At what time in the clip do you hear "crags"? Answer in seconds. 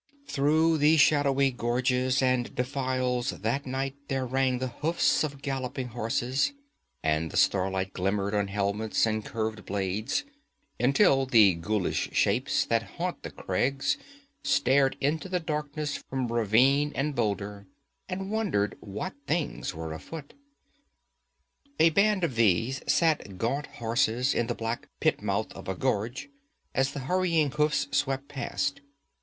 13.29-13.99